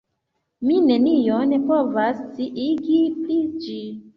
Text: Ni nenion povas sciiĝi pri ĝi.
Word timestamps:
Ni 0.69 0.77
nenion 0.85 1.53
povas 1.73 2.25
sciiĝi 2.33 2.99
pri 3.21 3.39
ĝi. 3.67 3.81